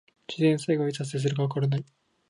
[0.27, 1.85] 自然災害はいつ発生するかわからない。